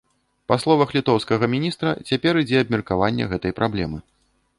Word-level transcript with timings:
Па 0.51 0.55
словах 0.61 0.93
літоўскага 0.97 1.49
міністра, 1.55 1.87
цяпер 2.13 2.33
ідзе 2.43 2.57
абмеркаванне 2.65 3.29
гэтай 3.35 3.51
праблемы. 3.61 3.97